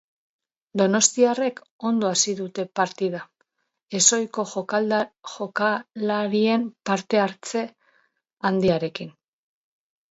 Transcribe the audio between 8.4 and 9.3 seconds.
handiarekin.